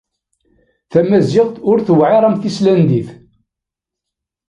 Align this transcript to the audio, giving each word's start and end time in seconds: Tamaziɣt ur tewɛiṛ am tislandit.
Tamaziɣt 0.91 1.55
ur 1.69 1.77
tewɛiṛ 1.85 2.23
am 2.25 2.35
tislandit. 2.41 3.09